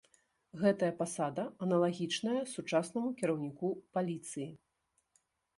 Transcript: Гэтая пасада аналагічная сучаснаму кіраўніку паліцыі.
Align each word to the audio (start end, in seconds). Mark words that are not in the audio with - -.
Гэтая 0.61 0.87
пасада 1.01 1.45
аналагічная 1.67 2.41
сучаснаму 2.55 3.13
кіраўніку 3.21 3.67
паліцыі. 3.99 4.49